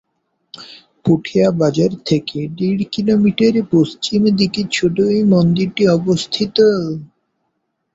পুঠিয়া 1.05 1.47
বাজার 1.59 1.91
থেকে 2.05 2.39
দেড় 2.57 2.83
কি:মি: 2.91 3.31
পশ্চিম 3.73 4.21
দিকে 4.39 4.61
ছোট 4.71 4.95
এই 5.11 5.23
মন্দিরটি 5.25 5.83
অবস্থিত। 5.89 6.57